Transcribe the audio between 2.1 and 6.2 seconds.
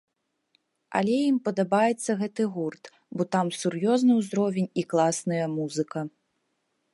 гэты гурт, бо там сур'ёзны ўзровень і класная музыка.